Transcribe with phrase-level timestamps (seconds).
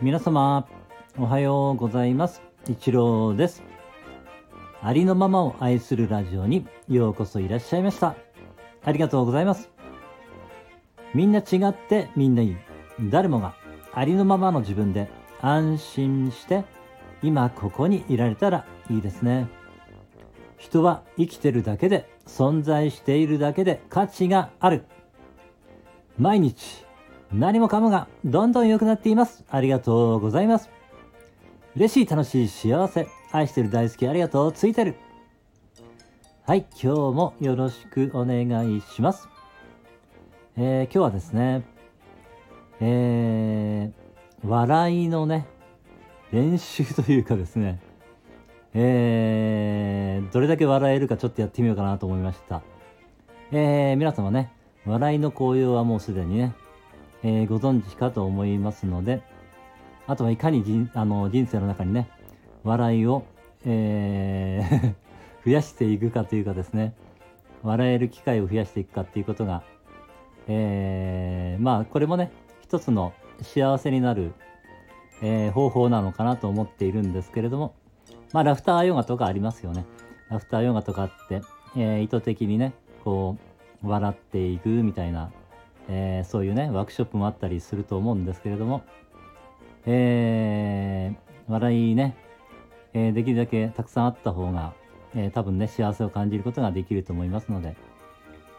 [0.00, 0.66] 皆様
[1.18, 2.40] おはようございます。
[2.70, 3.62] 一郎です。
[4.80, 8.16] ありのままを愛するラジオにようこそいらっしゃいました。
[8.82, 9.68] ありがとうございます。
[11.12, 12.56] みんな違ってみんないい
[13.10, 13.54] 誰もが
[13.92, 15.10] ありのままの自分で
[15.42, 16.64] 安心して
[17.22, 19.63] 今ここにいられたらいいですね。
[20.64, 24.86] 人は生きてるだけで存在しているだけで価値がある。
[26.18, 26.86] 毎日
[27.30, 29.44] 何もかもがどんどん良くなっています。
[29.50, 30.70] ありがとうございます。
[31.76, 33.06] 嬉しい楽しい幸せ。
[33.30, 34.94] 愛してる大好きありがとうついてる。
[36.46, 39.28] はい今日もよろしくお願いします。
[40.56, 41.62] えー、今日はですね
[42.80, 45.46] えー、笑いのね
[46.32, 47.80] 練習というかですね
[48.74, 52.62] えー、どれだけ笑えるかちょっとやってみようかなと思いました。
[53.52, 54.50] えー、皆様ね、
[54.84, 56.54] 笑いの効用はもうすでにね、
[57.22, 59.22] えー、ご存知かと思いますので、
[60.06, 62.10] あとはいかに人あの人生の中にね、
[62.64, 63.24] 笑いを、
[63.64, 64.94] えー
[65.44, 66.94] 増やしていくかというかですね、
[67.62, 69.62] 笑える機会を増やしていくかっていうことが、
[70.48, 72.32] えー、まあこれもね、
[72.62, 74.32] 一つの幸せになる、
[75.22, 77.74] えー、方法なのかなと思っているんですけれども、
[78.34, 79.86] まあ、ラフターヨガとかありますよね。
[80.28, 81.40] ラフターヨガとかって、
[81.76, 83.38] えー、意図的にね、こ
[83.84, 85.30] う、笑っていくみたいな、
[85.88, 88.82] えー、そういうね、ワークショップもあったりすると思うんですけれども、
[89.86, 92.16] えー、笑いね、
[92.92, 94.74] え、できるだけたくさんあった方が、
[95.14, 97.76] え、多分ね、幸せを感じることができると思いますので、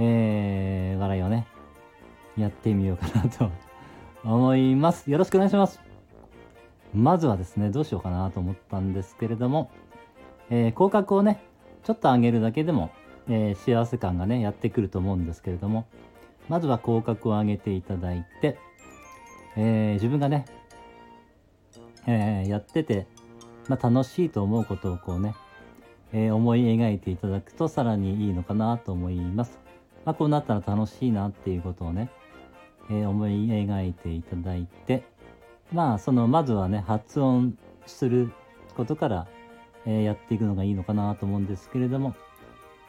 [0.00, 1.46] えー、笑いをね、
[2.36, 3.48] やってみようかなと
[4.24, 5.08] 思います。
[5.08, 5.89] よろしくお願いします。
[6.94, 9.70] まずはですね、どうしようかなと思ったんですけれども、
[10.50, 11.42] えー、口角をね、
[11.84, 12.90] ちょっと上げるだけでも、
[13.28, 15.86] えー、幸せ感がね、やってくると思うんですけれども、
[16.48, 18.58] まずは口角を上げていただいて、
[19.56, 20.46] えー、自分がね、
[22.06, 23.06] えやってて、
[23.68, 25.34] まあ、楽しいと思うことをこうね、
[26.12, 29.58] え思い描いていただくとさらにいいのかなと思います。
[30.04, 32.10] まあ、こうなったら楽しいなっていうことをね、
[32.90, 35.04] え思い描いていただいて、
[35.72, 38.32] まあそのまずはね発音する
[38.76, 39.26] ことから、
[39.86, 42.14] えー、やっていくのがいいのかなと思うんですけれども、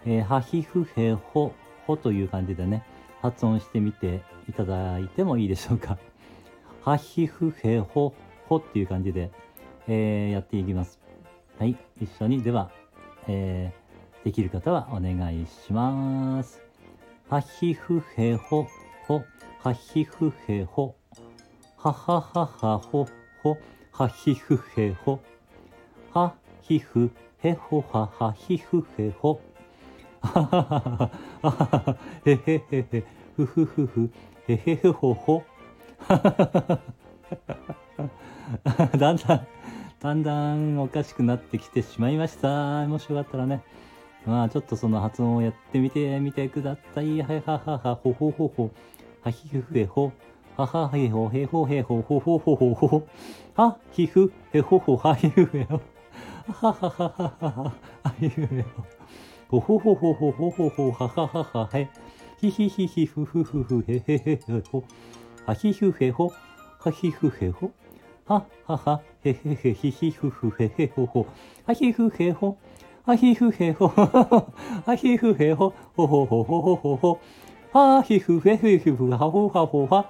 [0.05, 1.53] えー、ハヒフヘホ
[1.85, 2.83] ホという感じでね
[3.21, 5.97] 発音してみていただいてもいいでしょうか。
[6.81, 8.13] ハヒフヘホ
[8.47, 9.29] ホっていう感じで、
[9.87, 10.99] えー、やっていきます。
[11.59, 12.71] はい、一緒にでは、
[13.27, 16.59] えー、できる方はお願いします。
[17.29, 18.67] ハヒフヘホ
[19.07, 19.23] ホ
[19.59, 20.95] ハヒフヘホ
[21.83, 23.07] ははははほ
[23.41, 23.57] ほ
[23.91, 25.19] はひふへほ。
[26.13, 27.09] はひふ
[27.41, 29.41] へほははひふへほ。
[30.21, 33.03] はははははへへへへ
[33.35, 34.11] ふふふふ
[34.47, 35.43] へへへほほ
[36.07, 36.19] だ
[38.85, 39.47] んだん
[39.99, 43.63] だんだんおかしくなってきてしまいましたもしよかったらね
[44.27, 48.69] まあちょっとその発音をやってみてみてくださいはいはははほほほほ
[49.23, 50.11] はひふへほ
[50.65, 53.07] ははへほへほへほほほほほほ
[53.55, 55.81] はひふへほほはひふへほ
[56.47, 57.73] ははははは
[58.03, 58.65] はひふへ
[59.49, 61.89] ほほほほほほほほははははへ
[62.39, 64.39] ひひひひふふふふへへへへ
[64.71, 64.83] ほ
[65.45, 66.31] はひふへほ
[66.79, 67.71] はひふへほ
[68.25, 71.27] はははへへへひひふふへへほほ
[71.65, 72.57] はひふへほ
[73.03, 77.19] はひふへほはひふへほほほほほほほほ
[77.73, 80.09] はひふへへふはほはほは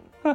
[0.23, 0.29] あ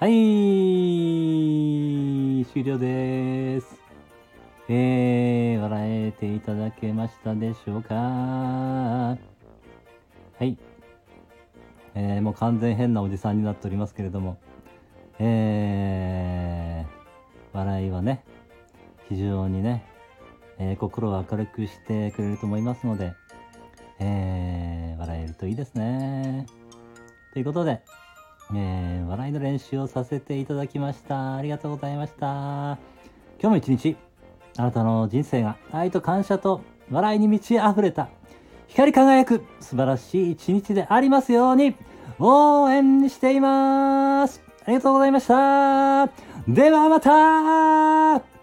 [0.00, 0.08] はい
[2.52, 3.78] 終了です。
[4.68, 7.94] えー、笑えていただけましたでしょうか？
[7.94, 9.16] は
[10.40, 10.58] い。
[11.94, 14.38] えー、もう完全変なおじさんになっておりますけれども、
[15.18, 16.97] えー、
[17.52, 18.24] 笑いはね、
[19.08, 19.84] 非常にね、
[20.58, 23.14] えー、心を明るくしてくれると思いますので、
[24.00, 26.46] えー、笑えるといいですね。
[27.32, 27.82] ということで、
[28.54, 31.36] えー、笑いの練習をさせていただきました。
[31.36, 32.78] ありがとうございました。
[33.40, 33.96] 今日も一日、
[34.56, 38.08] あなたの人生が愛と感謝と笑いに満ち溢れた、
[38.66, 41.74] 光り輝く素晴らしい一日でありますように、
[42.18, 44.42] 応援しています。
[44.64, 46.37] ありがとうございました。
[46.48, 48.37] ではまた